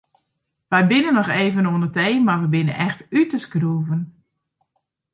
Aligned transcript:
We 0.73 0.79
binne 0.91 1.11
noch 1.15 1.31
even 1.43 1.67
oan 1.69 1.83
de 1.83 1.89
tee 1.97 2.15
mar 2.27 2.41
we 2.43 2.47
binne 2.55 2.75
echt 2.87 2.99
út 3.19 3.29
de 3.33 3.39
skroeven. 3.45 4.01